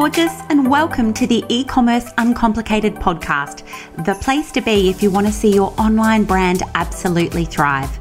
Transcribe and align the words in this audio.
gorgeous, 0.00 0.42
and 0.48 0.70
welcome 0.70 1.12
to 1.12 1.26
the 1.26 1.44
e 1.48 1.64
commerce 1.64 2.12
uncomplicated 2.18 2.94
podcast, 2.94 3.64
the 4.04 4.14
place 4.14 4.52
to 4.52 4.60
be 4.60 4.88
if 4.88 5.02
you 5.02 5.10
want 5.10 5.26
to 5.26 5.32
see 5.32 5.52
your 5.52 5.74
online 5.76 6.22
brand 6.22 6.62
absolutely 6.76 7.44
thrive. 7.44 7.98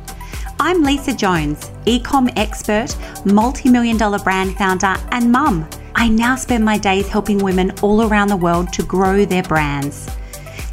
I'm 0.59 0.83
Lisa 0.83 1.11
Jones, 1.11 1.71
e-com 1.87 2.29
expert, 2.35 2.95
multi-million 3.25 3.97
dollar 3.97 4.19
brand 4.19 4.55
founder, 4.57 4.95
and 5.11 5.31
mum. 5.31 5.67
I 5.95 6.07
now 6.07 6.35
spend 6.35 6.63
my 6.63 6.77
days 6.77 7.07
helping 7.07 7.39
women 7.39 7.71
all 7.81 8.03
around 8.03 8.27
the 8.27 8.37
world 8.37 8.71
to 8.73 8.83
grow 8.83 9.25
their 9.25 9.41
brands. 9.41 10.05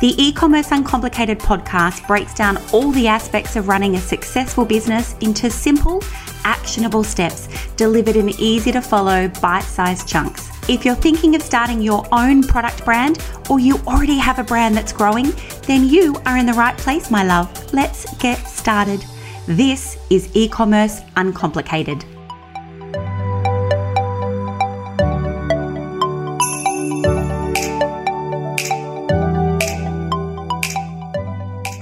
The 0.01 0.15
e 0.23 0.31
commerce 0.31 0.73
uncomplicated 0.73 1.39
podcast 1.39 2.07
breaks 2.07 2.35
down 2.35 2.59
all 2.71 2.93
the 2.93 3.09
aspects 3.09 3.57
of 3.57 3.69
running 3.69 3.97
a 3.97 3.99
successful 3.99 4.67
business 4.67 5.17
into 5.23 5.49
simple, 5.49 6.03
actionable 6.45 7.03
steps 7.03 7.49
delivered 7.77 8.17
in 8.17 8.29
easy 8.39 8.73
to 8.73 8.83
follow, 8.83 9.29
bite 9.41 9.65
sized 9.65 10.07
chunks. 10.07 10.54
If 10.67 10.83
you're 10.83 10.95
thinking 10.95 11.35
of 11.35 11.43
starting 11.43 11.83
your 11.83 12.07
own 12.11 12.43
product 12.43 12.87
brand 12.87 13.19
or 13.51 13.61
you 13.61 13.77
already 13.87 14.17
have 14.17 14.39
a 14.39 14.43
brand 14.43 14.75
that's 14.75 14.95
growing, 14.95 15.31
then 15.67 15.87
you 15.87 16.17
are 16.25 16.39
in 16.39 16.47
the 16.47 16.55
right 16.55 16.75
place, 16.79 17.11
my 17.11 17.23
love. 17.23 17.75
Let's 17.75 18.11
get 18.17 18.39
started. 18.49 19.05
This 19.47 19.99
is 20.09 20.35
e 20.35 20.49
commerce 20.49 21.03
uncomplicated. 21.17 22.03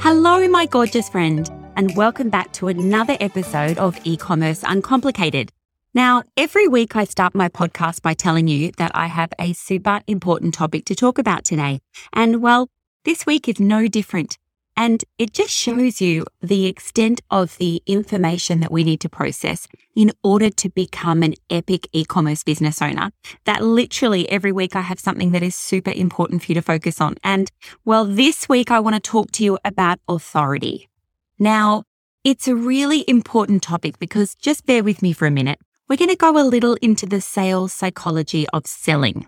Hello, 0.00 0.48
my 0.48 0.66
gorgeous 0.66 1.08
friend, 1.08 1.48
and 1.76 1.94
welcome 1.96 2.30
back 2.30 2.52
to 2.54 2.66
another 2.66 3.16
episode 3.20 3.78
of 3.78 3.96
e 4.02 4.16
commerce 4.16 4.64
uncomplicated. 4.66 5.52
Now, 5.94 6.22
every 6.38 6.68
week 6.68 6.96
I 6.96 7.04
start 7.04 7.34
my 7.34 7.50
podcast 7.50 8.00
by 8.00 8.14
telling 8.14 8.48
you 8.48 8.72
that 8.78 8.92
I 8.94 9.08
have 9.08 9.30
a 9.38 9.52
super 9.52 10.00
important 10.06 10.54
topic 10.54 10.86
to 10.86 10.94
talk 10.94 11.18
about 11.18 11.44
today. 11.44 11.80
And 12.14 12.40
well, 12.40 12.70
this 13.04 13.26
week 13.26 13.46
is 13.46 13.60
no 13.60 13.88
different. 13.88 14.38
And 14.74 15.04
it 15.18 15.34
just 15.34 15.50
shows 15.50 16.00
you 16.00 16.24
the 16.40 16.64
extent 16.64 17.20
of 17.30 17.58
the 17.58 17.82
information 17.84 18.60
that 18.60 18.72
we 18.72 18.84
need 18.84 19.02
to 19.02 19.10
process 19.10 19.68
in 19.94 20.12
order 20.24 20.48
to 20.48 20.70
become 20.70 21.22
an 21.22 21.34
epic 21.50 21.86
e-commerce 21.92 22.42
business 22.42 22.80
owner. 22.80 23.10
That 23.44 23.62
literally 23.62 24.26
every 24.30 24.50
week 24.50 24.74
I 24.74 24.80
have 24.80 24.98
something 24.98 25.32
that 25.32 25.42
is 25.42 25.54
super 25.54 25.92
important 25.94 26.42
for 26.42 26.52
you 26.52 26.54
to 26.54 26.62
focus 26.62 27.02
on. 27.02 27.16
And 27.22 27.52
well, 27.84 28.06
this 28.06 28.48
week 28.48 28.70
I 28.70 28.80
want 28.80 28.94
to 28.94 29.00
talk 29.00 29.30
to 29.32 29.44
you 29.44 29.58
about 29.62 29.98
authority. 30.08 30.88
Now, 31.38 31.84
it's 32.24 32.48
a 32.48 32.56
really 32.56 33.04
important 33.06 33.62
topic 33.62 33.98
because 33.98 34.34
just 34.34 34.64
bear 34.64 34.82
with 34.82 35.02
me 35.02 35.12
for 35.12 35.26
a 35.26 35.30
minute 35.30 35.58
we're 35.88 35.96
going 35.96 36.10
to 36.10 36.16
go 36.16 36.38
a 36.38 36.44
little 36.44 36.74
into 36.82 37.06
the 37.06 37.20
sales 37.20 37.72
psychology 37.72 38.46
of 38.52 38.66
selling. 38.66 39.26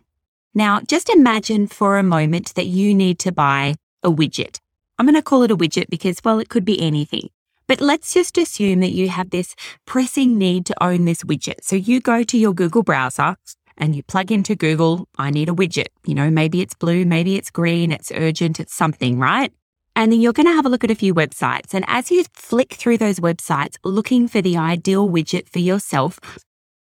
Now, 0.55 0.81
just 0.81 1.09
imagine 1.09 1.67
for 1.67 1.99
a 1.99 2.03
moment 2.03 2.55
that 2.55 2.67
you 2.67 2.95
need 2.95 3.19
to 3.21 3.33
buy 3.33 3.75
a 4.03 4.11
widget. 4.11 4.61
I'm 4.99 5.07
going 5.07 5.17
to 5.17 5.23
call 5.23 5.43
it 5.43 5.51
a 5.51 5.57
widget 5.57 5.91
because, 5.91 6.19
well, 6.25 6.39
it 6.39 6.49
could 6.49 6.65
be 6.65 6.81
anything. 6.81 7.31
But 7.67 7.81
let's 7.81 8.15
just 8.15 8.39
assume 8.39 8.81
that 8.81 8.93
you 8.93 9.09
have 9.09 9.31
this 9.31 9.57
pressing 9.87 10.39
need 10.39 10.67
to 10.67 10.85
own 10.85 11.07
this 11.07 11.23
widget. 11.23 11.63
So 11.63 11.77
you 11.77 12.01
go 12.01 12.23
to 12.23 12.39
your 12.39 12.55
Google 12.55 12.83
browser 12.83 13.37
and 13.77 13.97
you 13.97 14.03
plug 14.03 14.31
into 14.31 14.55
Google, 14.55 15.09
I 15.19 15.31
need 15.31 15.49
a 15.49 15.53
widget. 15.53 15.89
You 16.07 16.15
know, 16.15 16.31
maybe 16.31 16.61
it's 16.61 16.75
blue, 16.75 17.05
maybe 17.05 17.37
it's 17.37 17.51
green, 17.51 17.91
it's 17.91 18.13
urgent, 18.13 18.61
it's 18.61 18.75
something, 18.75 19.19
right? 19.19 19.53
And 19.97 20.11
then 20.11 20.21
you're 20.21 20.33
going 20.33 20.47
to 20.47 20.53
have 20.53 20.67
a 20.67 20.69
look 20.69 20.85
at 20.85 20.91
a 20.91 20.97
few 20.97 21.15
websites. 21.15 21.73
And 21.73 21.85
as 21.87 22.11
you 22.11 22.25
flick 22.33 22.75
through 22.75 22.99
those 22.99 23.21
websites 23.21 23.77
looking 23.85 24.27
for 24.27 24.43
the 24.43 24.57
ideal 24.57 25.09
widget 25.09 25.49
for 25.49 25.61
yourself, 25.61 26.19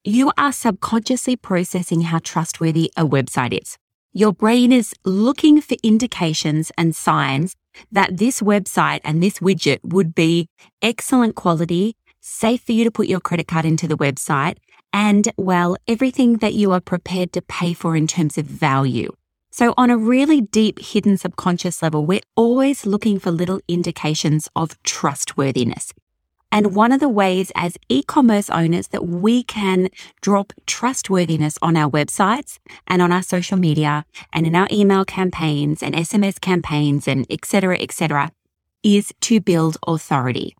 you 0.05 0.33
are 0.39 0.53
subconsciously 0.53 1.36
processing 1.36 2.03
how 2.03 2.20
trustworthy 2.20 2.91
a 2.97 3.06
website 3.06 3.61
is. 3.61 3.77
Your 4.12 4.33
brain 4.33 4.72
is 4.72 4.94
looking 5.05 5.61
for 5.61 5.77
indications 5.83 6.72
and 6.78 6.97
signs 6.97 7.55
that 7.93 8.16
this 8.16 8.41
website 8.41 9.00
and 9.04 9.22
this 9.22 9.38
widget 9.38 9.78
would 9.84 10.15
be 10.15 10.49
excellent 10.82 11.34
quality, 11.34 11.97
safe 12.20 12.62
for 12.62 12.72
you 12.72 12.84
to 12.84 12.91
put 12.91 13.09
your 13.09 13.20
credit 13.20 13.47
card 13.47 13.65
into 13.65 13.87
the 13.87 13.97
website, 13.97 14.56
and 14.93 15.31
well, 15.37 15.76
everything 15.87 16.38
that 16.38 16.54
you 16.54 16.72
are 16.72 16.81
prepared 16.81 17.32
to 17.34 17.43
pay 17.43 17.72
for 17.72 17.97
in 17.97 18.06
terms 18.06 18.37
of 18.38 18.47
value. 18.47 19.12
So, 19.53 19.75
on 19.77 19.91
a 19.91 19.99
really 19.99 20.41
deep, 20.41 20.78
hidden 20.78 21.16
subconscious 21.16 21.83
level, 21.83 22.06
we're 22.06 22.21
always 22.37 22.87
looking 22.87 23.19
for 23.19 23.33
little 23.33 23.61
indications 23.66 24.49
of 24.55 24.81
trustworthiness. 24.84 25.93
And 26.53 26.75
one 26.75 26.93
of 26.93 27.00
the 27.00 27.09
ways 27.09 27.50
as 27.55 27.77
e-commerce 27.88 28.50
owners 28.50 28.88
that 28.88 29.06
we 29.06 29.43
can 29.43 29.88
drop 30.21 30.53
trustworthiness 30.66 31.59
on 31.62 31.77
our 31.77 31.91
websites 31.91 32.59
and 32.87 33.03
on 33.03 33.12
our 33.12 33.22
social 33.22 33.56
media 33.56 34.05
and 34.33 34.47
in 34.47 34.56
our 34.56 34.69
email 34.71 35.05
campaigns 35.05 35.82
and 35.82 35.94
SMS 35.94 36.41
campaigns 36.41 37.06
and 37.06 37.27
et 37.31 37.44
cetera, 37.44 37.78
et 37.78 37.93
cetera, 37.93 38.32
is 38.82 39.12
to 39.21 39.41
build 39.41 39.77
authority. 39.87 40.56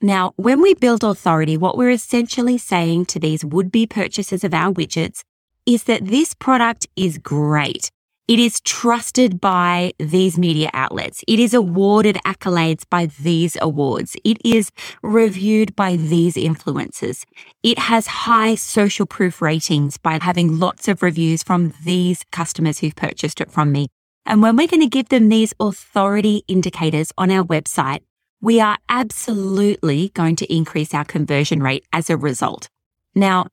Now, 0.00 0.32
when 0.36 0.60
we 0.60 0.74
build 0.74 1.02
authority, 1.02 1.56
what 1.56 1.78
we're 1.78 1.90
essentially 1.90 2.58
saying 2.58 3.06
to 3.06 3.18
these 3.18 3.44
would-be 3.44 3.86
purchasers 3.86 4.44
of 4.44 4.52
our 4.52 4.72
widgets 4.72 5.22
is 5.66 5.84
that 5.84 6.06
this 6.06 6.34
product 6.34 6.86
is 6.94 7.16
great. 7.16 7.90
It 8.26 8.38
is 8.38 8.62
trusted 8.62 9.38
by 9.38 9.92
these 9.98 10.38
media 10.38 10.70
outlets. 10.72 11.22
It 11.28 11.38
is 11.38 11.52
awarded 11.52 12.16
accolades 12.24 12.84
by 12.88 13.10
these 13.20 13.54
awards. 13.60 14.16
It 14.24 14.38
is 14.42 14.70
reviewed 15.02 15.76
by 15.76 15.96
these 15.96 16.36
influencers. 16.36 17.26
It 17.62 17.78
has 17.78 18.06
high 18.06 18.54
social 18.54 19.04
proof 19.04 19.42
ratings 19.42 19.98
by 19.98 20.18
having 20.22 20.58
lots 20.58 20.88
of 20.88 21.02
reviews 21.02 21.42
from 21.42 21.74
these 21.84 22.24
customers 22.32 22.78
who've 22.78 22.96
purchased 22.96 23.42
it 23.42 23.50
from 23.50 23.72
me. 23.72 23.88
And 24.24 24.40
when 24.40 24.56
we're 24.56 24.68
going 24.68 24.80
to 24.80 24.86
give 24.86 25.10
them 25.10 25.28
these 25.28 25.52
authority 25.60 26.44
indicators 26.48 27.12
on 27.18 27.30
our 27.30 27.44
website, 27.44 28.00
we 28.40 28.58
are 28.58 28.78
absolutely 28.88 30.08
going 30.14 30.36
to 30.36 30.50
increase 30.50 30.94
our 30.94 31.04
conversion 31.04 31.62
rate 31.62 31.84
as 31.92 32.08
a 32.08 32.16
result. 32.16 32.68
Now, 33.14 33.48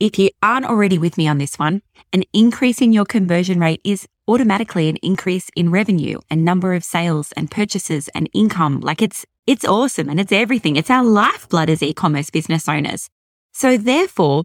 if 0.00 0.18
you 0.18 0.30
aren't 0.42 0.66
already 0.66 0.98
with 0.98 1.18
me 1.18 1.26
on 1.26 1.38
this 1.38 1.58
one, 1.58 1.82
an 2.12 2.22
increase 2.32 2.80
in 2.80 2.92
your 2.92 3.04
conversion 3.04 3.58
rate 3.58 3.80
is 3.82 4.06
automatically 4.28 4.88
an 4.88 4.96
increase 4.96 5.50
in 5.56 5.70
revenue 5.70 6.18
and 6.30 6.44
number 6.44 6.74
of 6.74 6.84
sales 6.84 7.32
and 7.32 7.50
purchases 7.50 8.08
and 8.14 8.28
income. 8.32 8.80
Like 8.80 9.02
it's, 9.02 9.26
it's 9.46 9.64
awesome 9.64 10.08
and 10.08 10.20
it's 10.20 10.30
everything. 10.30 10.76
It's 10.76 10.90
our 10.90 11.04
lifeblood 11.04 11.68
as 11.68 11.82
e-commerce 11.82 12.30
business 12.30 12.68
owners. 12.68 13.08
So 13.52 13.76
therefore, 13.76 14.44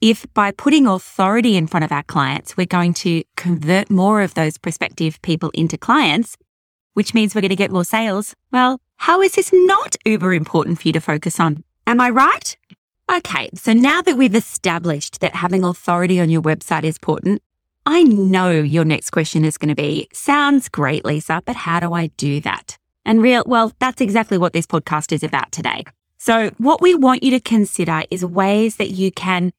if 0.00 0.26
by 0.34 0.52
putting 0.52 0.86
authority 0.86 1.56
in 1.56 1.66
front 1.66 1.84
of 1.84 1.90
our 1.90 2.02
clients, 2.04 2.56
we're 2.56 2.66
going 2.66 2.94
to 2.94 3.24
convert 3.36 3.90
more 3.90 4.22
of 4.22 4.34
those 4.34 4.58
prospective 4.58 5.20
people 5.22 5.50
into 5.54 5.76
clients, 5.76 6.36
which 6.92 7.14
means 7.14 7.34
we're 7.34 7.40
going 7.40 7.48
to 7.48 7.56
get 7.56 7.72
more 7.72 7.84
sales. 7.84 8.34
Well, 8.52 8.80
how 8.98 9.22
is 9.22 9.34
this 9.34 9.50
not 9.52 9.96
uber 10.04 10.34
important 10.34 10.80
for 10.80 10.88
you 10.88 10.92
to 10.92 11.00
focus 11.00 11.40
on? 11.40 11.64
Am 11.86 12.00
I 12.00 12.10
right? 12.10 12.56
Okay, 13.12 13.50
so 13.54 13.74
now 13.74 14.00
that 14.00 14.16
we've 14.16 14.34
established 14.34 15.20
that 15.20 15.34
having 15.34 15.62
authority 15.62 16.18
on 16.20 16.30
your 16.30 16.40
website 16.40 16.84
is 16.84 16.96
important, 16.96 17.42
I 17.84 18.02
know 18.02 18.50
your 18.50 18.86
next 18.86 19.10
question 19.10 19.44
is 19.44 19.58
going 19.58 19.68
to 19.68 19.74
be, 19.74 20.08
sounds 20.14 20.70
great, 20.70 21.04
Lisa, 21.04 21.42
but 21.44 21.54
how 21.54 21.80
do 21.80 21.92
I 21.92 22.06
do 22.16 22.40
that? 22.40 22.78
And 23.04 23.20
real, 23.20 23.42
well, 23.44 23.72
that's 23.78 24.00
exactly 24.00 24.38
what 24.38 24.54
this 24.54 24.66
podcast 24.66 25.12
is 25.12 25.22
about 25.22 25.52
today. 25.52 25.84
So 26.16 26.50
what 26.56 26.80
we 26.80 26.94
want 26.94 27.22
you 27.22 27.30
to 27.32 27.40
consider 27.40 28.04
is 28.10 28.24
ways 28.24 28.76
that 28.76 28.90
you 28.90 29.12
can 29.12 29.52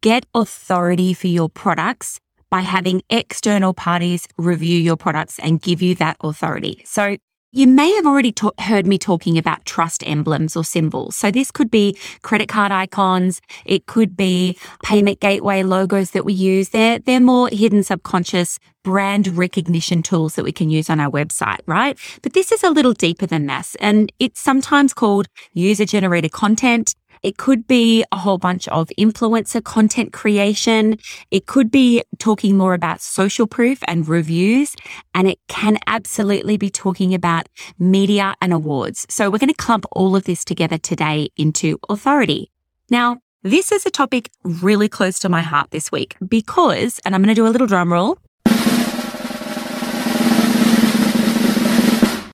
get 0.00 0.24
authority 0.34 1.12
for 1.12 1.26
your 1.26 1.50
products 1.50 2.18
by 2.48 2.62
having 2.62 3.02
external 3.10 3.74
parties 3.74 4.26
review 4.38 4.78
your 4.78 4.96
products 4.96 5.38
and 5.40 5.60
give 5.60 5.82
you 5.82 5.94
that 5.96 6.16
authority. 6.20 6.82
So 6.86 7.18
you 7.56 7.66
may 7.66 7.90
have 7.94 8.04
already 8.04 8.32
ta- 8.32 8.50
heard 8.60 8.86
me 8.86 8.98
talking 8.98 9.38
about 9.38 9.64
trust 9.64 10.06
emblems 10.06 10.56
or 10.56 10.62
symbols. 10.62 11.16
So 11.16 11.30
this 11.30 11.50
could 11.50 11.70
be 11.70 11.96
credit 12.20 12.48
card 12.50 12.70
icons. 12.70 13.40
It 13.64 13.86
could 13.86 14.14
be 14.14 14.58
payment 14.84 15.20
gateway 15.20 15.62
logos 15.62 16.10
that 16.10 16.26
we 16.26 16.34
use. 16.34 16.68
They're, 16.68 16.98
they're 16.98 17.18
more 17.18 17.48
hidden 17.48 17.82
subconscious 17.82 18.58
brand 18.84 19.28
recognition 19.38 20.02
tools 20.02 20.34
that 20.34 20.44
we 20.44 20.52
can 20.52 20.68
use 20.68 20.90
on 20.90 21.00
our 21.00 21.10
website, 21.10 21.60
right? 21.64 21.98
But 22.22 22.34
this 22.34 22.52
is 22.52 22.62
a 22.62 22.70
little 22.70 22.92
deeper 22.92 23.26
than 23.26 23.46
this. 23.46 23.74
And 23.80 24.12
it's 24.18 24.38
sometimes 24.38 24.92
called 24.92 25.26
user 25.54 25.86
generated 25.86 26.32
content. 26.32 26.94
It 27.22 27.36
could 27.36 27.66
be 27.66 28.04
a 28.12 28.16
whole 28.16 28.38
bunch 28.38 28.68
of 28.68 28.90
influencer 28.98 29.62
content 29.62 30.12
creation. 30.12 30.98
It 31.30 31.46
could 31.46 31.70
be 31.70 32.02
talking 32.18 32.56
more 32.56 32.74
about 32.74 33.00
social 33.00 33.46
proof 33.46 33.78
and 33.86 34.06
reviews. 34.08 34.74
And 35.14 35.28
it 35.28 35.38
can 35.48 35.78
absolutely 35.86 36.56
be 36.56 36.70
talking 36.70 37.14
about 37.14 37.48
media 37.78 38.34
and 38.40 38.52
awards. 38.52 39.06
So 39.08 39.30
we're 39.30 39.38
going 39.38 39.48
to 39.48 39.54
clump 39.54 39.86
all 39.92 40.16
of 40.16 40.24
this 40.24 40.44
together 40.44 40.78
today 40.78 41.28
into 41.36 41.78
authority. 41.88 42.50
Now, 42.90 43.18
this 43.42 43.70
is 43.70 43.86
a 43.86 43.90
topic 43.90 44.30
really 44.42 44.88
close 44.88 45.18
to 45.20 45.28
my 45.28 45.40
heart 45.40 45.70
this 45.70 45.92
week 45.92 46.16
because, 46.26 47.00
and 47.04 47.14
I'm 47.14 47.22
going 47.22 47.34
to 47.34 47.40
do 47.40 47.46
a 47.46 47.50
little 47.50 47.66
drum 47.66 47.92
roll. 47.92 48.18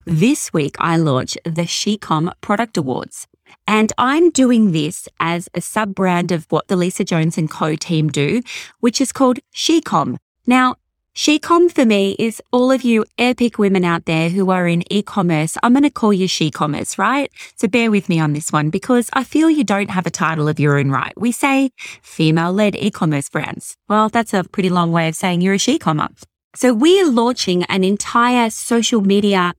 This 0.04 0.52
week, 0.52 0.76
I 0.78 0.96
launch 0.96 1.38
the 1.44 1.62
SheCom 1.62 2.32
Product 2.40 2.76
Awards. 2.76 3.26
And 3.66 3.92
I'm 3.98 4.30
doing 4.30 4.72
this 4.72 5.08
as 5.20 5.48
a 5.54 5.60
sub 5.60 5.94
brand 5.94 6.32
of 6.32 6.46
what 6.50 6.68
the 6.68 6.76
Lisa 6.76 7.04
Jones 7.04 7.38
and 7.38 7.50
Co 7.50 7.76
team 7.76 8.08
do, 8.08 8.42
which 8.80 9.00
is 9.00 9.12
called 9.12 9.38
SheCom. 9.54 10.16
Now, 10.46 10.76
Shecom 11.14 11.70
for 11.70 11.84
me 11.84 12.16
is 12.18 12.40
all 12.52 12.72
of 12.72 12.84
you 12.84 13.04
epic 13.18 13.58
women 13.58 13.84
out 13.84 14.06
there 14.06 14.30
who 14.30 14.50
are 14.50 14.66
in 14.66 14.82
e-commerce. 14.90 15.58
I'm 15.62 15.74
going 15.74 15.82
to 15.82 15.90
call 15.90 16.10
you 16.10 16.26
she-commerce, 16.26 16.96
right? 16.96 17.30
So 17.56 17.68
bear 17.68 17.90
with 17.90 18.08
me 18.08 18.18
on 18.18 18.32
this 18.32 18.50
one 18.50 18.70
because 18.70 19.10
I 19.12 19.22
feel 19.22 19.50
you 19.50 19.62
don't 19.62 19.90
have 19.90 20.06
a 20.06 20.10
title 20.10 20.48
of 20.48 20.58
your 20.58 20.78
own 20.78 20.90
right. 20.90 21.12
We 21.14 21.30
say 21.30 21.70
female-led 22.00 22.76
e-commerce 22.76 23.28
brands. 23.28 23.76
Well, 23.90 24.08
that's 24.08 24.32
a 24.32 24.44
pretty 24.44 24.70
long 24.70 24.90
way 24.90 25.06
of 25.06 25.14
saying 25.14 25.42
you're 25.42 25.52
a 25.52 25.58
she-commer. 25.58 26.08
So 26.54 26.72
we're 26.72 27.08
launching 27.08 27.64
an 27.64 27.84
entire 27.84 28.48
social 28.48 29.02
media 29.02 29.52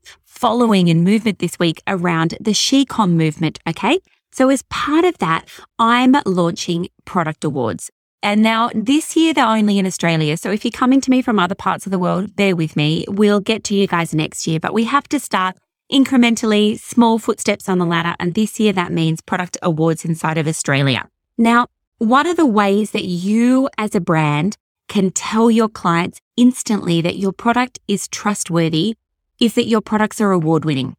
following 0.44 0.90
and 0.90 1.06
movement 1.06 1.40
this 1.40 1.58
week 1.58 1.82
around 1.88 2.36
the 2.38 2.52
Shecom 2.52 3.12
movement. 3.12 3.60
Okay. 3.66 3.98
So 4.34 4.50
as 4.50 4.62
part 4.64 5.06
of 5.06 5.18
that, 5.20 5.48
I'm 5.80 6.18
launching 6.26 6.90
product 7.06 7.46
awards. 7.46 7.90
And 8.22 8.44
now 8.44 8.70
this 8.76 9.16
year, 9.16 9.34
they're 9.34 9.48
only 9.48 9.80
in 9.80 9.86
Australia. 9.86 10.36
So 10.36 10.52
if 10.52 10.66
you're 10.66 10.72
coming 10.74 11.00
to 11.00 11.10
me 11.10 11.22
from 11.22 11.40
other 11.40 11.56
parts 11.56 11.86
of 11.86 11.94
the 11.94 11.98
world, 11.98 12.36
bear 12.36 12.58
with 12.58 12.76
me. 12.76 13.06
We'll 13.08 13.40
get 13.40 13.64
to 13.66 13.74
you 13.74 13.88
guys 13.88 14.14
next 14.14 14.46
year, 14.46 14.60
but 14.60 14.74
we 14.74 14.84
have 14.84 15.08
to 15.10 15.18
start 15.18 15.56
incrementally, 15.90 16.78
small 16.78 17.20
footsteps 17.20 17.70
on 17.70 17.78
the 17.78 17.86
ladder. 17.86 18.14
And 18.20 18.34
this 18.34 18.60
year, 18.60 18.74
that 18.74 18.92
means 18.92 19.22
product 19.22 19.58
awards 19.62 20.04
inside 20.04 20.38
of 20.38 20.46
Australia. 20.46 21.08
Now, 21.38 21.68
what 22.00 22.26
are 22.26 22.36
the 22.36 22.46
ways 22.46 22.92
that 22.92 23.06
you 23.06 23.70
as 23.78 23.96
a 23.96 24.02
brand 24.02 24.58
can 24.90 25.12
tell 25.12 25.50
your 25.50 25.70
clients 25.70 26.20
instantly 26.36 27.00
that 27.00 27.16
your 27.16 27.32
product 27.32 27.80
is 27.88 28.10
trustworthy 28.10 28.98
is 29.40 29.56
that 29.56 29.68
your 29.68 29.82
products 29.82 30.22
are 30.22 30.32
award 30.32 30.66
winning. 30.66 30.96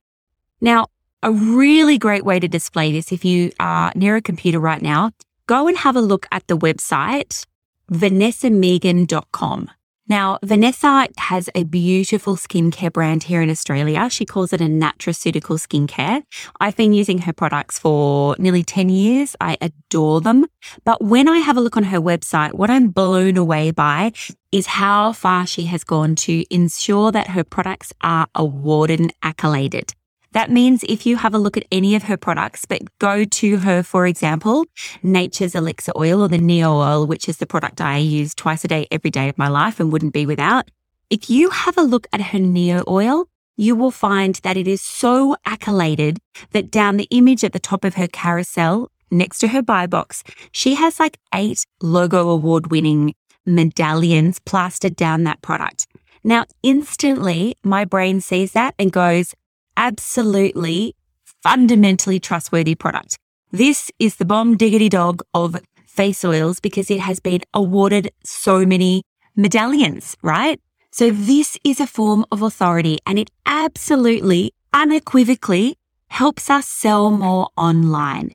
Now, 0.60 0.86
a 1.22 1.32
really 1.32 1.98
great 1.98 2.24
way 2.24 2.38
to 2.38 2.48
display 2.48 2.92
this 2.92 3.10
if 3.10 3.24
you 3.24 3.52
are 3.58 3.92
near 3.94 4.16
a 4.16 4.22
computer 4.22 4.60
right 4.60 4.82
now 4.82 5.10
go 5.46 5.68
and 5.68 5.76
have 5.78 5.96
a 5.96 6.00
look 6.00 6.26
at 6.32 6.46
the 6.46 6.56
website, 6.56 7.44
vanessamegan.com. 7.90 9.70
Now, 10.06 10.38
Vanessa 10.44 11.08
has 11.16 11.48
a 11.54 11.64
beautiful 11.64 12.36
skincare 12.36 12.92
brand 12.92 13.22
here 13.22 13.40
in 13.40 13.48
Australia. 13.48 14.10
She 14.10 14.26
calls 14.26 14.52
it 14.52 14.60
a 14.60 14.64
Natraceutical 14.64 15.58
Skincare. 15.58 16.22
I've 16.60 16.76
been 16.76 16.92
using 16.92 17.20
her 17.20 17.32
products 17.32 17.78
for 17.78 18.36
nearly 18.38 18.62
10 18.62 18.90
years. 18.90 19.34
I 19.40 19.56
adore 19.62 20.20
them. 20.20 20.44
But 20.84 21.02
when 21.02 21.26
I 21.26 21.38
have 21.38 21.56
a 21.56 21.60
look 21.62 21.78
on 21.78 21.84
her 21.84 22.02
website, 22.02 22.52
what 22.52 22.68
I'm 22.68 22.88
blown 22.88 23.38
away 23.38 23.70
by 23.70 24.12
is 24.52 24.66
how 24.66 25.12
far 25.12 25.46
she 25.46 25.64
has 25.66 25.84
gone 25.84 26.16
to 26.16 26.44
ensure 26.54 27.10
that 27.10 27.28
her 27.28 27.42
products 27.42 27.94
are 28.02 28.26
awarded 28.34 29.00
and 29.00 29.12
accoladed. 29.22 29.94
That 30.34 30.50
means 30.50 30.84
if 30.88 31.06
you 31.06 31.16
have 31.16 31.32
a 31.32 31.38
look 31.38 31.56
at 31.56 31.64
any 31.70 31.94
of 31.94 32.02
her 32.04 32.16
products, 32.16 32.64
but 32.64 32.82
go 32.98 33.24
to 33.24 33.56
her, 33.58 33.84
for 33.84 34.04
example, 34.04 34.66
Nature's 35.02 35.54
Elixir 35.54 35.92
Oil 35.96 36.22
or 36.22 36.28
the 36.28 36.38
Neo 36.38 36.72
Oil, 36.74 37.06
which 37.06 37.28
is 37.28 37.38
the 37.38 37.46
product 37.46 37.80
I 37.80 37.98
use 37.98 38.34
twice 38.34 38.64
a 38.64 38.68
day, 38.68 38.88
every 38.90 39.10
day 39.10 39.28
of 39.28 39.38
my 39.38 39.46
life 39.48 39.78
and 39.78 39.92
wouldn't 39.92 40.12
be 40.12 40.26
without. 40.26 40.70
If 41.08 41.30
you 41.30 41.50
have 41.50 41.78
a 41.78 41.82
look 41.82 42.08
at 42.12 42.20
her 42.20 42.40
Neo 42.40 42.82
Oil, 42.88 43.28
you 43.56 43.76
will 43.76 43.92
find 43.92 44.34
that 44.42 44.56
it 44.56 44.66
is 44.66 44.82
so 44.82 45.36
accoladed 45.46 46.18
that 46.50 46.70
down 46.70 46.96
the 46.96 47.08
image 47.10 47.44
at 47.44 47.52
the 47.52 47.60
top 47.60 47.84
of 47.84 47.94
her 47.94 48.08
carousel 48.08 48.90
next 49.12 49.38
to 49.38 49.48
her 49.48 49.62
buy 49.62 49.86
box, 49.86 50.24
she 50.50 50.74
has 50.74 50.98
like 50.98 51.18
eight 51.32 51.64
logo 51.80 52.28
award 52.28 52.72
winning 52.72 53.14
medallions 53.46 54.40
plastered 54.40 54.96
down 54.96 55.22
that 55.24 55.42
product. 55.42 55.86
Now, 56.24 56.46
instantly 56.64 57.56
my 57.62 57.84
brain 57.84 58.20
sees 58.20 58.52
that 58.52 58.74
and 58.78 58.90
goes, 58.90 59.34
absolutely 59.76 60.94
fundamentally 61.42 62.20
trustworthy 62.20 62.74
product. 62.74 63.16
This 63.50 63.90
is 63.98 64.16
the 64.16 64.24
bomb 64.24 64.56
diggity 64.56 64.88
dog 64.88 65.22
of 65.34 65.56
face 65.86 66.24
oils 66.24 66.58
because 66.58 66.90
it 66.90 67.00
has 67.00 67.20
been 67.20 67.42
awarded 67.52 68.10
so 68.24 68.66
many 68.66 69.02
medallions, 69.36 70.16
right? 70.22 70.60
So 70.90 71.10
this 71.10 71.56
is 71.64 71.80
a 71.80 71.86
form 71.86 72.24
of 72.32 72.42
authority 72.42 72.98
and 73.06 73.18
it 73.18 73.30
absolutely 73.46 74.52
unequivocally 74.72 75.76
helps 76.08 76.50
us 76.50 76.66
sell 76.68 77.10
more 77.10 77.48
online. 77.56 78.32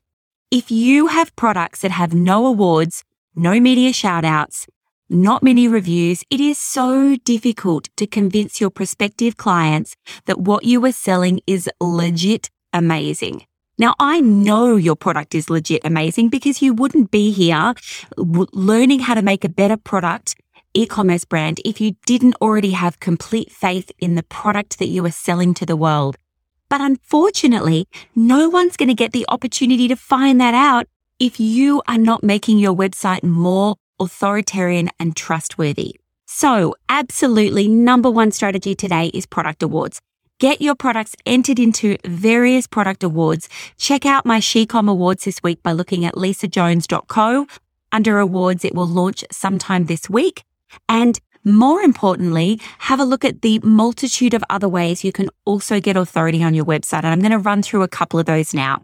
If 0.50 0.70
you 0.70 1.08
have 1.08 1.34
products 1.36 1.80
that 1.82 1.90
have 1.90 2.12
no 2.12 2.46
awards, 2.46 3.04
no 3.34 3.60
media 3.60 3.92
shout 3.92 4.24
outs, 4.24 4.66
not 5.10 5.42
many 5.42 5.66
reviews, 5.66 6.22
it 6.30 6.40
is 6.40 6.58
so 6.58 7.16
difficult 7.24 7.88
to 7.96 8.06
convince 8.06 8.60
your 8.60 8.70
prospective 8.70 9.36
clients 9.36 9.96
that 10.26 10.40
what 10.40 10.64
you 10.64 10.84
are 10.84 10.92
selling 10.92 11.40
is 11.46 11.68
legit 11.80 12.48
amazing. 12.72 13.44
Now, 13.76 13.94
I 13.98 14.20
know 14.20 14.76
your 14.76 14.94
product 14.94 15.34
is 15.34 15.50
legit 15.50 15.84
amazing 15.84 16.28
because 16.28 16.62
you 16.62 16.72
wouldn't 16.72 17.10
be 17.10 17.32
here 17.32 17.74
learning 18.16 19.00
how 19.00 19.14
to 19.14 19.22
make 19.22 19.44
a 19.44 19.48
better 19.48 19.76
product 19.76 20.36
e-commerce 20.74 21.24
brand 21.24 21.60
if 21.64 21.80
you 21.80 21.96
didn't 22.06 22.36
already 22.40 22.70
have 22.70 23.00
complete 23.00 23.50
faith 23.50 23.90
in 23.98 24.14
the 24.14 24.22
product 24.22 24.78
that 24.78 24.88
you 24.88 25.04
are 25.04 25.10
selling 25.10 25.54
to 25.54 25.66
the 25.66 25.76
world. 25.76 26.16
But 26.68 26.80
unfortunately, 26.80 27.88
no 28.14 28.48
one's 28.48 28.76
going 28.76 28.90
to 28.90 28.94
get 28.94 29.10
the 29.10 29.26
opportunity 29.28 29.88
to 29.88 29.96
find 29.96 30.40
that 30.40 30.54
out 30.54 30.86
if 31.18 31.40
you 31.40 31.82
are 31.88 31.98
not 31.98 32.22
making 32.22 32.58
your 32.58 32.74
website 32.74 33.24
more 33.24 33.74
authoritarian, 34.00 34.88
and 34.98 35.14
trustworthy. 35.14 36.00
So 36.26 36.74
absolutely 36.88 37.68
number 37.68 38.10
one 38.10 38.32
strategy 38.32 38.74
today 38.74 39.08
is 39.08 39.26
product 39.26 39.62
awards. 39.62 40.00
Get 40.38 40.62
your 40.62 40.74
products 40.74 41.14
entered 41.26 41.58
into 41.58 41.98
various 42.06 42.66
product 42.66 43.02
awards. 43.02 43.48
Check 43.76 44.06
out 44.06 44.24
my 44.24 44.38
Shecom 44.40 44.88
awards 44.88 45.24
this 45.24 45.42
week 45.42 45.62
by 45.62 45.72
looking 45.72 46.06
at 46.06 46.14
lisajones.co. 46.14 47.46
Under 47.92 48.18
awards, 48.18 48.64
it 48.64 48.74
will 48.74 48.86
launch 48.86 49.22
sometime 49.30 49.84
this 49.84 50.08
week. 50.08 50.44
And 50.88 51.20
more 51.44 51.80
importantly, 51.82 52.60
have 52.78 53.00
a 53.00 53.04
look 53.04 53.24
at 53.24 53.42
the 53.42 53.58
multitude 53.62 54.32
of 54.32 54.44
other 54.48 54.68
ways 54.68 55.04
you 55.04 55.12
can 55.12 55.28
also 55.44 55.80
get 55.80 55.96
authority 55.96 56.42
on 56.42 56.54
your 56.54 56.64
website. 56.64 57.04
And 57.04 57.08
I'm 57.08 57.20
going 57.20 57.32
to 57.32 57.38
run 57.38 57.62
through 57.62 57.82
a 57.82 57.88
couple 57.88 58.18
of 58.18 58.26
those 58.26 58.54
now. 58.54 58.82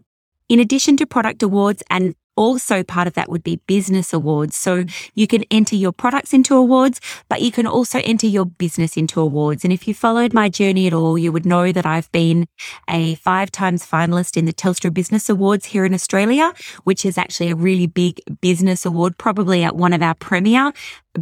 In 0.49 0.59
addition 0.59 0.95
to 0.97 1.07
product 1.07 1.41
awards 1.41 1.81
and 1.89 2.13
also 2.37 2.83
part 2.83 3.07
of 3.07 3.13
that 3.15 3.29
would 3.29 3.43
be 3.43 3.57
business 3.67 4.13
awards. 4.13 4.55
So 4.55 4.85
you 5.15 5.27
can 5.27 5.43
enter 5.51 5.75
your 5.75 5.91
products 5.91 6.33
into 6.33 6.55
awards, 6.55 7.01
but 7.27 7.41
you 7.41 7.51
can 7.51 7.67
also 7.67 7.99
enter 8.03 8.27
your 8.27 8.45
business 8.45 8.95
into 8.95 9.19
awards. 9.19 9.63
And 9.63 9.73
if 9.73 9.87
you 9.87 9.93
followed 9.93 10.33
my 10.33 10.47
journey 10.47 10.87
at 10.87 10.93
all, 10.93 11.17
you 11.17 11.31
would 11.31 11.45
know 11.45 11.71
that 11.71 11.85
I've 11.85 12.11
been 12.11 12.47
a 12.89 13.15
five 13.15 13.51
times 13.51 13.85
finalist 13.85 14.37
in 14.37 14.45
the 14.45 14.53
Telstra 14.53 14.93
Business 14.93 15.29
Awards 15.29 15.65
here 15.65 15.83
in 15.83 15.93
Australia, 15.93 16.53
which 16.85 17.05
is 17.05 17.17
actually 17.17 17.49
a 17.49 17.55
really 17.55 17.87
big 17.87 18.21
business 18.39 18.85
award, 18.85 19.17
probably 19.17 19.63
at 19.63 19.75
one 19.75 19.93
of 19.93 20.01
our 20.01 20.15
premier 20.15 20.71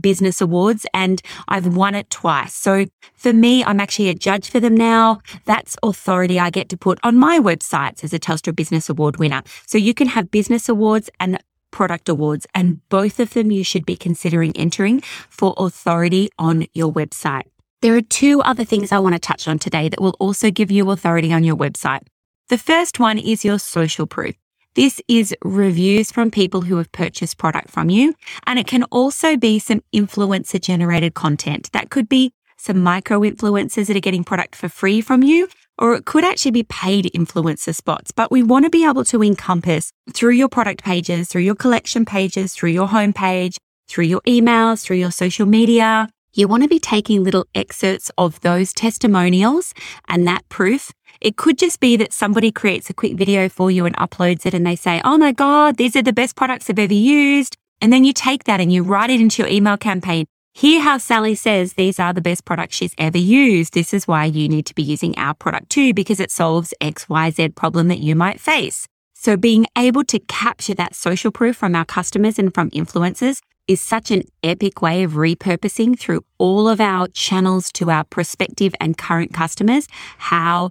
business 0.01 0.41
awards 0.41 0.86
and 0.93 1.22
I've 1.48 1.75
won 1.75 1.96
it 1.96 2.10
twice. 2.10 2.53
So 2.53 2.86
for 3.13 3.34
me, 3.34 3.63
I'm 3.63 3.79
actually 3.79 4.10
a 4.10 4.15
judge 4.15 4.50
for 4.50 4.60
them 4.60 4.75
now. 4.75 5.19
That's 5.46 5.77
authority 5.84 6.39
I 6.39 6.50
get 6.50 6.69
to 6.69 6.77
put 6.77 7.00
on 7.03 7.17
my 7.17 7.39
websites 7.39 8.03
as 8.03 8.13
a 8.13 8.19
Telstra 8.19 8.55
Business 8.55 8.89
Award 8.89 9.17
winner. 9.17 9.43
So 9.65 9.77
you 9.77 9.93
can 9.93 10.08
have 10.08 10.31
business 10.31 10.69
awards 10.69 11.10
and 11.19 11.41
product 11.72 12.08
awards 12.08 12.48
and 12.55 12.88
both 12.89 13.19
of 13.19 13.34
them 13.34 13.51
you 13.51 13.63
should 13.63 13.86
be 13.86 13.98
considering 13.98 14.55
entering 14.55 15.01
for 15.29 15.53
authority 15.58 16.29
on 16.39 16.65
your 16.74 16.91
website. 16.91 17.43
There 17.81 17.96
are 17.96 18.01
two 18.01 18.41
other 18.41 18.63
things 18.63 18.91
I 18.91 19.00
want 19.00 19.13
to 19.15 19.19
touch 19.19 19.48
on 19.48 19.60
today 19.60 19.89
that 19.89 20.01
will 20.01 20.15
also 20.19 20.50
give 20.50 20.72
you 20.72 20.89
authority 20.89 21.34
on 21.34 21.43
your 21.43 21.55
website. 21.55 22.01
The 22.48 22.58
first 22.58 23.00
one 23.00 23.17
is 23.17 23.43
your 23.43 23.60
social 23.60 24.08
proof. 24.08 24.36
This 24.75 25.01
is 25.08 25.34
reviews 25.41 26.12
from 26.12 26.32
people 26.32 26.60
who 26.62 26.75
have 26.75 26.91
purchased 26.91 27.38
product 27.38 27.70
from 27.70 27.89
you. 27.89 28.13
And 28.46 28.60
it 28.60 28.67
can 28.67 28.84
also 28.91 29.38
be 29.38 29.58
some 29.58 29.82
influencer 29.94 30.60
generated 30.60 31.13
content. 31.13 31.72
That 31.72 31.89
could 31.89 32.10
be 32.10 32.34
some 32.58 32.84
micro 32.84 33.22
influencers 33.22 33.88
that 33.88 33.96
are 33.96 34.01
getting 34.01 34.25
product 34.25 34.53
for 34.53 34.67
free 34.67 35.00
from 35.00 35.24
you, 35.24 35.48
or 35.77 35.96
it 35.96 36.03
could 36.03 36.25
actually 36.25 36.51
be 36.51 36.63
paid 36.63 37.10
influencer 37.15 37.74
spots. 37.74 38.12
But 38.12 38.32
we 38.32 38.44
want 38.44 38.65
to 38.65 38.70
be 38.70 38.86
able 38.86 39.05
to 39.05 39.24
encompass 39.24 39.91
through 40.13 40.34
your 40.34 40.50
product 40.50 40.84
pages, 40.84 41.29
through 41.29 41.44
your 41.44 41.55
collection 41.55 42.03
pages, 42.03 42.53
through 42.53 42.72
your 42.72 42.89
homepage, 42.89 43.55
through 43.88 44.05
your 44.05 44.22
emails, 44.22 44.84
through 44.84 44.98
your 44.98 45.12
social 45.12 45.46
media. 45.46 46.10
You 46.34 46.50
want 46.50 46.63
to 46.63 46.70
be 46.70 46.79
taking 46.79 47.24
little 47.24 47.46
excerpts 47.55 48.12
of 48.17 48.41
those 48.41 48.74
testimonials 48.74 49.74
and 50.10 50.27
that 50.27 50.48
proof 50.50 50.91
it 51.22 51.38
could 51.38 51.57
just 51.57 51.79
be 51.79 51.98
that 51.98 52.13
somebody 52.13 52.51
creates 52.51 52.89
a 52.89 52.93
quick 52.93 53.15
video 53.15 53.50
for 53.50 53.72
you 53.72 53.86
and 53.86 53.95
uploads 53.98 54.45
it 54.45 54.53
and 54.53 54.65
they 54.65 54.75
say, 54.75 55.01
Oh 55.03 55.17
my 55.17 55.31
God, 55.31 55.77
these 55.77 55.95
are 55.95 56.01
the 56.01 56.13
best 56.13 56.36
products 56.36 56.69
I've 56.69 56.79
ever 56.79 56.93
used. 56.93 57.55
And 57.81 57.91
then 57.91 58.03
you 58.03 58.13
take 58.13 58.45
that 58.45 58.60
and 58.60 58.72
you 58.72 58.84
write 58.84 59.10
it 59.10 59.22
into 59.22 59.41
your 59.41 59.51
email 59.51 59.77
campaign. 59.77 60.25
Hear 60.53 60.81
how 60.81 60.98
Sally 61.00 61.36
says 61.36 61.74
these 61.74 62.00
are 62.00 62.13
the 62.13 62.22
best 62.22 62.45
products 62.45 62.77
she's 62.77 62.95
ever 62.98 63.17
used. 63.17 63.74
This 63.74 63.93
is 63.93 64.07
why 64.07 64.25
you 64.25 64.48
need 64.48 64.65
to 64.67 64.75
be 64.75 64.84
using 64.84 65.13
our 65.17 65.34
product 65.34 65.69
too, 65.69 65.93
because 65.93 66.22
it 66.22 66.31
solves 66.31 66.74
XYZ 66.79 67.55
problem 67.55 67.89
that 67.89 68.00
you 68.00 68.15
might 68.15 68.39
face. 68.39 68.88
So 69.13 69.36
being 69.36 69.65
able 69.77 70.05
to 70.05 70.19
capture 70.19 70.74
that 70.75 70.95
social 70.95 71.31
proof 71.31 71.57
from 71.57 71.75
our 71.75 71.84
customers 71.84 72.39
and 72.39 72.53
from 72.53 72.69
influencers 72.72 73.41
is 73.67 73.81
such 73.81 74.12
an 74.12 74.24
epic 74.43 74.81
way 74.81 75.03
of 75.03 75.13
repurposing 75.13 75.98
through 76.00 76.24
all 76.38 76.69
of 76.69 76.79
our 76.79 77.07
channels 77.10 77.72
to 77.74 77.89
our 77.89 78.03
prospective 78.03 78.74
and 78.79 78.98
current 78.98 79.34
customers 79.34 79.88
how 80.17 80.69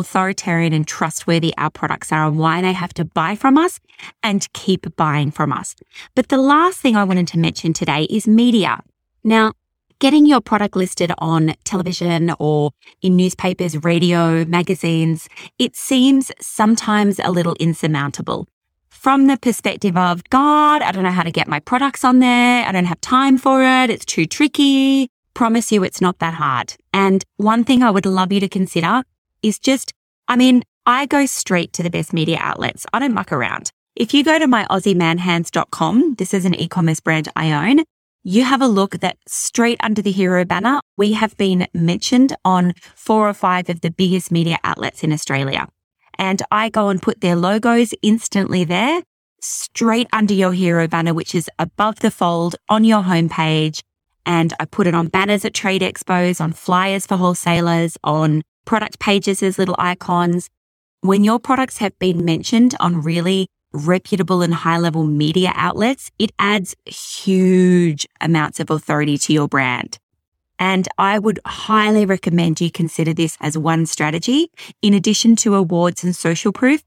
authoritarian 0.00 0.72
and 0.72 0.86
trustworthy 0.86 1.52
our 1.58 1.70
products 1.70 2.12
are 2.12 2.26
and 2.26 2.38
why 2.38 2.60
they 2.60 2.72
have 2.72 2.94
to 2.94 3.04
buy 3.04 3.36
from 3.36 3.58
us 3.58 3.80
and 4.22 4.52
keep 4.52 4.94
buying 4.96 5.30
from 5.30 5.52
us. 5.52 5.76
But 6.14 6.28
the 6.28 6.38
last 6.38 6.80
thing 6.80 6.96
I 6.96 7.04
wanted 7.04 7.28
to 7.28 7.38
mention 7.38 7.72
today 7.72 8.04
is 8.04 8.26
media. 8.26 8.80
Now, 9.22 9.52
getting 9.98 10.26
your 10.26 10.40
product 10.40 10.76
listed 10.76 11.12
on 11.18 11.54
television 11.64 12.34
or 12.38 12.72
in 13.00 13.16
newspapers, 13.16 13.82
radio, 13.84 14.44
magazines, 14.44 15.28
it 15.58 15.76
seems 15.76 16.30
sometimes 16.40 17.18
a 17.18 17.30
little 17.30 17.54
insurmountable. 17.60 18.46
From 18.90 19.26
the 19.26 19.36
perspective 19.36 19.96
of, 19.96 20.24
God, 20.30 20.82
I 20.82 20.90
don't 20.92 21.04
know 21.04 21.10
how 21.10 21.22
to 21.22 21.30
get 21.30 21.48
my 21.48 21.60
products 21.60 22.04
on 22.04 22.20
there. 22.20 22.66
I 22.66 22.72
don't 22.72 22.86
have 22.86 23.00
time 23.00 23.38
for 23.38 23.62
it. 23.62 23.90
It's 23.90 24.04
too 24.04 24.26
tricky. 24.26 25.08
Promise 25.34 25.72
you 25.72 25.84
it's 25.84 26.00
not 26.00 26.20
that 26.20 26.34
hard. 26.34 26.74
And 26.92 27.24
one 27.36 27.64
thing 27.64 27.82
I 27.82 27.90
would 27.90 28.06
love 28.06 28.32
you 28.32 28.40
to 28.40 28.48
consider 28.48 29.02
is 29.44 29.58
just, 29.58 29.92
I 30.26 30.36
mean, 30.36 30.62
I 30.86 31.06
go 31.06 31.26
straight 31.26 31.72
to 31.74 31.82
the 31.82 31.90
best 31.90 32.12
media 32.12 32.38
outlets. 32.40 32.86
I 32.92 32.98
don't 32.98 33.14
muck 33.14 33.32
around. 33.32 33.70
If 33.94 34.12
you 34.12 34.24
go 34.24 34.38
to 34.38 34.46
my 34.46 34.66
AussieManhands.com, 34.70 36.14
this 36.14 36.34
is 36.34 36.44
an 36.44 36.54
e-commerce 36.54 37.00
brand 37.00 37.28
I 37.36 37.52
own, 37.52 37.84
you 38.24 38.44
have 38.44 38.62
a 38.62 38.66
look 38.66 38.98
that 39.00 39.18
straight 39.28 39.78
under 39.82 40.00
the 40.00 40.10
hero 40.10 40.44
banner, 40.46 40.80
we 40.96 41.12
have 41.12 41.36
been 41.36 41.68
mentioned 41.74 42.34
on 42.44 42.72
four 42.94 43.28
or 43.28 43.34
five 43.34 43.68
of 43.68 43.82
the 43.82 43.90
biggest 43.90 44.32
media 44.32 44.58
outlets 44.64 45.04
in 45.04 45.12
Australia. 45.12 45.68
And 46.18 46.42
I 46.50 46.70
go 46.70 46.88
and 46.88 47.02
put 47.02 47.20
their 47.20 47.36
logos 47.36 47.92
instantly 48.02 48.64
there, 48.64 49.02
straight 49.40 50.08
under 50.12 50.32
your 50.32 50.52
hero 50.52 50.88
banner, 50.88 51.12
which 51.12 51.34
is 51.34 51.50
above 51.58 52.00
the 52.00 52.10
fold 52.10 52.56
on 52.68 52.82
your 52.84 53.02
homepage. 53.02 53.80
And 54.24 54.54
I 54.58 54.64
put 54.64 54.86
it 54.86 54.94
on 54.94 55.08
banners 55.08 55.44
at 55.44 55.52
trade 55.52 55.82
expos, 55.82 56.40
on 56.40 56.52
flyers 56.52 57.06
for 57.06 57.16
wholesalers, 57.16 57.98
on 58.02 58.42
product 58.64 58.98
pages 58.98 59.42
as 59.42 59.58
little 59.58 59.76
icons. 59.78 60.50
When 61.00 61.24
your 61.24 61.38
products 61.38 61.78
have 61.78 61.98
been 61.98 62.24
mentioned 62.24 62.74
on 62.80 63.02
really 63.02 63.48
reputable 63.72 64.42
and 64.42 64.54
high 64.54 64.78
level 64.78 65.04
media 65.04 65.52
outlets, 65.54 66.10
it 66.18 66.30
adds 66.38 66.74
huge 66.86 68.06
amounts 68.20 68.60
of 68.60 68.70
authority 68.70 69.18
to 69.18 69.32
your 69.32 69.48
brand. 69.48 69.98
And 70.58 70.88
I 70.98 71.18
would 71.18 71.40
highly 71.44 72.06
recommend 72.06 72.60
you 72.60 72.70
consider 72.70 73.12
this 73.12 73.36
as 73.40 73.58
one 73.58 73.86
strategy 73.86 74.50
in 74.80 74.94
addition 74.94 75.34
to 75.36 75.56
awards 75.56 76.04
and 76.04 76.14
social 76.14 76.52
proof. 76.52 76.84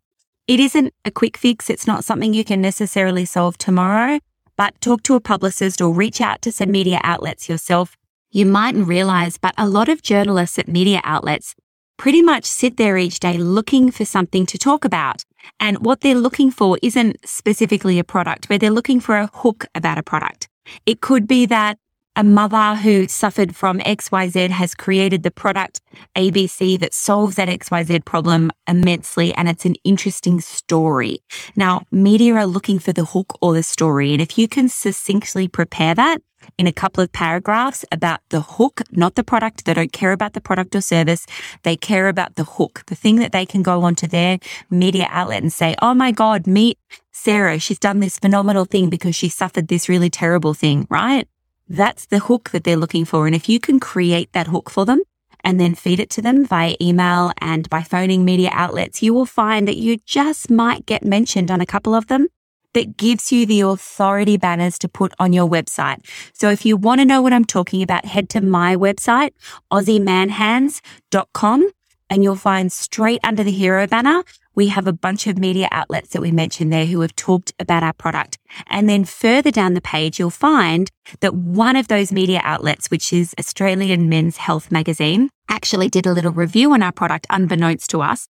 It 0.47 0.61
isn't 0.61 0.93
a 1.03 1.11
quick 1.11 1.35
fix. 1.35 1.69
It's 1.69 1.85
not 1.85 2.05
something 2.05 2.33
you 2.33 2.45
can 2.45 2.61
necessarily 2.61 3.25
solve 3.25 3.57
tomorrow, 3.57 4.19
but 4.55 4.79
talk 4.79 5.03
to 5.03 5.15
a 5.15 5.19
publicist 5.19 5.81
or 5.81 5.91
reach 5.91 6.21
out 6.21 6.41
to 6.43 6.51
some 6.53 6.71
media 6.71 7.01
outlets 7.03 7.49
yourself. 7.49 7.97
You 8.31 8.45
mightn't 8.45 8.87
realize, 8.87 9.37
but 9.37 9.53
a 9.57 9.67
lot 9.67 9.89
of 9.89 10.01
journalists 10.01 10.57
at 10.57 10.69
media 10.69 11.01
outlets 11.03 11.53
pretty 11.97 12.21
much 12.21 12.45
sit 12.45 12.77
there 12.77 12.97
each 12.97 13.19
day 13.19 13.37
looking 13.37 13.91
for 13.91 14.05
something 14.05 14.45
to 14.45 14.57
talk 14.57 14.85
about. 14.85 15.23
And 15.59 15.79
what 15.79 16.01
they're 16.01 16.15
looking 16.15 16.51
for 16.51 16.77
isn't 16.81 17.17
specifically 17.25 17.99
a 17.99 18.03
product, 18.03 18.47
but 18.47 18.61
they're 18.61 18.71
looking 18.71 18.99
for 18.99 19.17
a 19.17 19.29
hook 19.33 19.65
about 19.75 19.97
a 19.97 20.03
product. 20.03 20.47
It 20.85 21.01
could 21.01 21.27
be 21.27 21.45
that 21.47 21.77
a 22.17 22.23
mother 22.23 22.73
who 22.75 23.07
suffered 23.07 23.55
from 23.55 23.77
XYZ 23.79 24.49
has 24.49 24.73
created 24.73 25.21
the 25.21 25.29
product 25.29 25.81
ABC 26.15 26.79
that 26.79 26.91
solves 26.91 27.35
that 27.35 27.47
XYZ 27.47 28.03
problem 28.05 28.51
immensely. 28.67 29.31
And 29.35 29.47
it's 29.47 29.65
an 29.65 29.75
interesting 29.83 30.41
story. 30.41 31.19
Now, 31.55 31.83
media 31.91 32.33
are 32.33 32.47
looking 32.47 32.79
for 32.79 32.91
the 32.91 33.05
hook 33.05 33.37
or 33.39 33.53
the 33.53 33.61
story. 33.61 34.13
And 34.13 34.21
if 34.21 34.35
you 34.35 34.47
can 34.47 34.67
succinctly 34.67 35.47
prepare 35.47 35.93
that 35.93 36.23
in 36.57 36.65
a 36.65 36.71
couple 36.71 37.03
of 37.03 37.11
paragraphs 37.11 37.85
about 37.91 38.21
the 38.29 38.41
hook, 38.41 38.81
not 38.91 39.13
the 39.13 39.23
product, 39.23 39.65
they 39.65 39.75
don't 39.75 39.93
care 39.93 40.11
about 40.11 40.33
the 40.33 40.41
product 40.41 40.75
or 40.75 40.81
service. 40.81 41.27
They 41.61 41.75
care 41.75 42.07
about 42.07 42.33
the 42.33 42.45
hook, 42.45 42.81
the 42.87 42.95
thing 42.95 43.17
that 43.17 43.31
they 43.31 43.45
can 43.45 43.61
go 43.61 43.83
onto 43.83 44.07
their 44.07 44.39
media 44.71 45.07
outlet 45.11 45.43
and 45.43 45.53
say, 45.53 45.75
Oh 45.83 45.93
my 45.93 46.11
God, 46.11 46.47
meet 46.47 46.79
Sarah. 47.11 47.59
She's 47.59 47.77
done 47.77 47.99
this 47.99 48.17
phenomenal 48.17 48.65
thing 48.65 48.89
because 48.89 49.15
she 49.15 49.29
suffered 49.29 49.67
this 49.67 49.87
really 49.87 50.09
terrible 50.09 50.55
thing, 50.55 50.87
right? 50.89 51.27
That's 51.69 52.05
the 52.05 52.19
hook 52.19 52.51
that 52.51 52.63
they're 52.63 52.77
looking 52.77 53.05
for. 53.05 53.25
And 53.25 53.35
if 53.35 53.49
you 53.49 53.59
can 53.59 53.79
create 53.79 54.31
that 54.33 54.47
hook 54.47 54.69
for 54.69 54.85
them 54.85 55.01
and 55.43 55.59
then 55.59 55.75
feed 55.75 55.99
it 55.99 56.09
to 56.11 56.21
them 56.21 56.45
via 56.45 56.75
email 56.81 57.31
and 57.39 57.69
by 57.69 57.83
phoning 57.83 58.25
media 58.25 58.49
outlets, 58.53 59.01
you 59.01 59.13
will 59.13 59.25
find 59.25 59.67
that 59.67 59.77
you 59.77 59.97
just 60.05 60.49
might 60.49 60.85
get 60.85 61.03
mentioned 61.03 61.51
on 61.51 61.61
a 61.61 61.65
couple 61.65 61.93
of 61.93 62.07
them 62.07 62.27
that 62.73 62.97
gives 62.97 63.31
you 63.31 63.45
the 63.45 63.61
authority 63.61 64.37
banners 64.37 64.77
to 64.79 64.87
put 64.87 65.13
on 65.19 65.33
your 65.33 65.49
website. 65.49 66.05
So 66.33 66.49
if 66.49 66.65
you 66.65 66.77
want 66.77 67.01
to 67.01 67.05
know 67.05 67.21
what 67.21 67.33
I'm 67.33 67.45
talking 67.45 67.81
about, 67.81 68.05
head 68.05 68.29
to 68.29 68.41
my 68.41 68.75
website, 68.75 69.31
aussiemanhands.com 69.71 71.71
and 72.09 72.23
you'll 72.23 72.35
find 72.35 72.71
straight 72.71 73.19
under 73.23 73.43
the 73.43 73.51
hero 73.51 73.87
banner 73.87 74.23
we 74.57 74.67
have 74.69 74.87
a 74.87 74.91
bunch 74.91 75.27
of 75.27 75.37
media 75.37 75.69
outlets 75.71 76.09
that 76.09 76.21
we 76.21 76.31
mentioned 76.31 76.73
there 76.73 76.87
who 76.87 77.01
have 77.01 77.15
talked 77.15 77.53
about 77.59 77.83
our 77.83 77.93
product. 77.93 78.39
And 78.65 78.89
then 78.89 79.05
further 79.05 79.51
down 79.51 79.75
the 79.75 79.81
page, 79.81 80.17
you'll 80.17 80.31
find 80.31 80.89
that 81.19 81.35
one 81.35 81.75
of 81.75 81.87
those 81.87 82.11
media 82.11 82.41
outlets, 82.43 82.89
which 82.89 83.13
is 83.13 83.35
Australian 83.39 84.09
Men's 84.09 84.37
Health 84.37 84.71
Magazine, 84.71 85.29
actually 85.47 85.89
did 85.89 86.07
a 86.07 86.11
little 86.11 86.31
review 86.31 86.73
on 86.73 86.81
our 86.81 86.91
product 86.91 87.27
unbeknownst 87.29 87.91
to 87.91 88.01
us. 88.01 88.27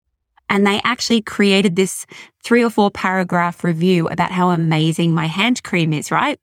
And 0.49 0.65
they 0.65 0.81
actually 0.83 1.21
created 1.21 1.75
this 1.75 2.07
three 2.43 2.63
or 2.63 2.71
four 2.71 2.89
paragraph 2.89 3.63
review 3.63 4.07
about 4.07 4.31
how 4.31 4.49
amazing 4.49 5.13
my 5.13 5.27
hand 5.27 5.61
cream 5.61 5.93
is, 5.93 6.09
right? 6.09 6.39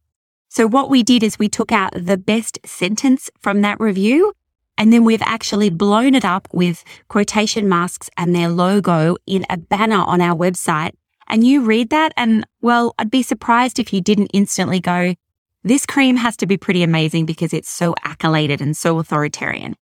So 0.48 0.68
what 0.68 0.90
we 0.90 1.02
did 1.02 1.24
is 1.24 1.40
we 1.40 1.48
took 1.48 1.72
out 1.72 1.92
the 1.94 2.16
best 2.16 2.60
sentence 2.64 3.30
from 3.40 3.62
that 3.62 3.80
review 3.80 4.32
and 4.78 4.92
then 4.92 5.04
we've 5.04 5.22
actually 5.22 5.70
blown 5.70 6.14
it 6.14 6.24
up 6.24 6.48
with 6.52 6.84
quotation 7.08 7.68
marks 7.68 8.10
and 8.16 8.34
their 8.34 8.48
logo 8.48 9.16
in 9.26 9.44
a 9.48 9.56
banner 9.56 10.02
on 10.02 10.20
our 10.20 10.36
website. 10.36 10.92
And 11.28 11.46
you 11.46 11.62
read 11.62 11.90
that 11.90 12.12
and 12.16 12.46
well, 12.60 12.94
I'd 12.98 13.10
be 13.10 13.22
surprised 13.22 13.78
if 13.78 13.92
you 13.92 14.00
didn't 14.00 14.30
instantly 14.32 14.80
go, 14.80 15.14
this 15.64 15.86
cream 15.86 16.16
has 16.16 16.36
to 16.38 16.46
be 16.46 16.56
pretty 16.56 16.82
amazing 16.82 17.26
because 17.26 17.52
it's 17.52 17.70
so 17.70 17.94
accoladed 18.04 18.60
and 18.60 18.76
so 18.76 18.98
authoritarian. 18.98 19.76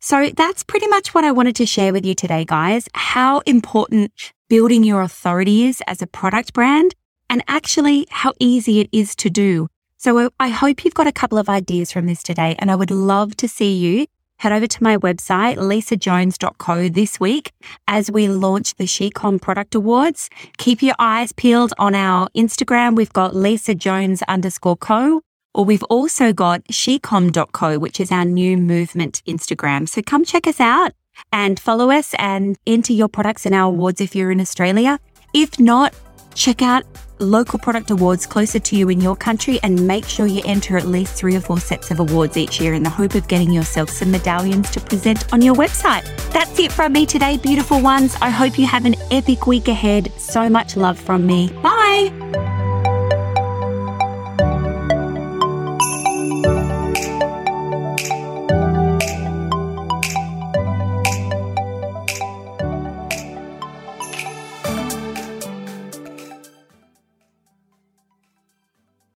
So 0.00 0.28
that's 0.36 0.62
pretty 0.62 0.86
much 0.88 1.14
what 1.14 1.24
I 1.24 1.32
wanted 1.32 1.56
to 1.56 1.66
share 1.66 1.92
with 1.92 2.04
you 2.04 2.14
today, 2.14 2.44
guys. 2.44 2.88
How 2.92 3.40
important 3.40 4.12
building 4.50 4.84
your 4.84 5.00
authority 5.00 5.64
is 5.64 5.82
as 5.86 6.02
a 6.02 6.06
product 6.06 6.52
brand 6.52 6.94
and 7.30 7.42
actually 7.48 8.06
how 8.10 8.34
easy 8.38 8.80
it 8.80 8.90
is 8.92 9.16
to 9.16 9.30
do. 9.30 9.68
So 9.96 10.28
I 10.38 10.48
hope 10.48 10.84
you've 10.84 10.92
got 10.92 11.06
a 11.06 11.12
couple 11.12 11.38
of 11.38 11.48
ideas 11.48 11.90
from 11.90 12.04
this 12.04 12.22
today 12.22 12.54
and 12.58 12.70
I 12.70 12.76
would 12.76 12.90
love 12.90 13.34
to 13.38 13.48
see 13.48 13.74
you 13.74 14.06
head 14.44 14.52
over 14.52 14.66
to 14.66 14.82
my 14.82 14.98
website, 14.98 15.56
lisajones.co 15.56 16.88
this 16.90 17.18
week 17.18 17.50
as 17.88 18.10
we 18.10 18.28
launch 18.28 18.74
the 18.74 18.84
SheCom 18.84 19.40
Product 19.40 19.74
Awards. 19.74 20.28
Keep 20.58 20.82
your 20.82 20.94
eyes 20.98 21.32
peeled 21.32 21.72
on 21.78 21.94
our 21.94 22.28
Instagram. 22.36 22.94
We've 22.94 23.12
got 23.12 23.34
Lisa 23.34 23.74
Jones 23.74 24.22
underscore 24.28 24.76
co, 24.76 25.22
or 25.54 25.64
we've 25.64 25.82
also 25.84 26.34
got 26.34 26.62
shecom.co, 26.64 27.78
which 27.78 27.98
is 27.98 28.12
our 28.12 28.26
new 28.26 28.58
movement 28.58 29.22
Instagram. 29.26 29.88
So 29.88 30.02
come 30.02 30.26
check 30.26 30.46
us 30.46 30.60
out 30.60 30.92
and 31.32 31.58
follow 31.58 31.90
us 31.90 32.14
and 32.18 32.58
enter 32.66 32.92
your 32.92 33.08
products 33.08 33.46
in 33.46 33.54
our 33.54 33.68
awards 33.68 34.02
if 34.02 34.14
you're 34.14 34.30
in 34.30 34.42
Australia. 34.42 35.00
If 35.32 35.58
not, 35.58 35.94
check 36.34 36.62
out 36.62 36.84
local 37.20 37.58
product 37.58 37.90
awards 37.90 38.26
closer 38.26 38.58
to 38.58 38.76
you 38.76 38.88
in 38.88 39.00
your 39.00 39.16
country 39.16 39.60
and 39.62 39.86
make 39.86 40.04
sure 40.04 40.26
you 40.26 40.42
enter 40.44 40.76
at 40.76 40.86
least 40.86 41.14
three 41.14 41.36
or 41.36 41.40
four 41.40 41.58
sets 41.58 41.90
of 41.90 42.00
awards 42.00 42.36
each 42.36 42.60
year 42.60 42.74
in 42.74 42.82
the 42.82 42.90
hope 42.90 43.14
of 43.14 43.26
getting 43.28 43.52
yourself 43.52 43.88
some 43.88 44.10
medallions 44.10 44.70
to 44.70 44.80
present 44.80 45.32
on 45.32 45.40
your 45.40 45.54
website. 45.54 46.04
That's 46.32 46.58
it 46.58 46.72
from 46.72 46.92
me 46.92 47.06
today, 47.06 47.36
beautiful 47.38 47.80
ones. 47.80 48.16
I 48.20 48.30
hope 48.30 48.58
you 48.58 48.66
have 48.66 48.84
an 48.84 48.96
epic 49.10 49.46
week 49.46 49.68
ahead. 49.68 50.12
So 50.18 50.48
much 50.48 50.76
love 50.76 50.98
from 50.98 51.26
me. 51.26 51.50
Bye. 51.62 51.83